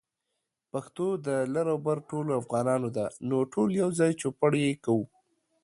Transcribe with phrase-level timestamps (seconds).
[0.71, 5.05] پښتو د لر او بر ټولو افغانانو ده، نو ټول يوځای چوپړ يې کوو